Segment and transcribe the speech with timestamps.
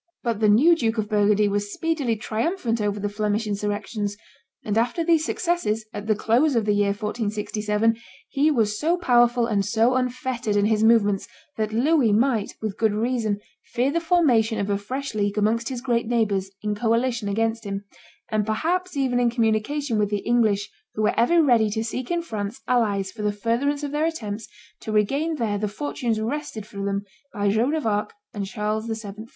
[0.23, 4.17] But the new Duke of Burgundy was speedily triumphant over the Flemish insurrections;
[4.65, 7.95] and after these successes, at the close of the year 1467,
[8.27, 12.93] he was so powerful and so unfettered in his movements, that Louis might, with good
[12.95, 13.41] reason,
[13.73, 17.83] fear the formation of a fresh league amongst his great neighbors in coalition against him,
[18.29, 22.23] and perhaps even in communication with the English, who were ever ready to seek in
[22.23, 24.47] France allies for the furtherance of their attempts
[24.79, 29.25] to regain there the fortunes wrested from them by Joan of Arc and Charles VII.